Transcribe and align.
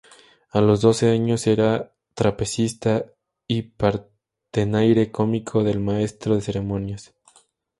A 0.49 0.61
los 0.61 0.81
doce 0.81 1.11
años 1.11 1.45
era 1.45 1.93
trapecista 2.15 3.05
y 3.47 3.61
partenaire 3.61 5.11
cómico 5.11 5.63
del 5.63 5.79
maestro 5.79 6.33
de 6.33 6.41
ceremonias. 6.41 7.13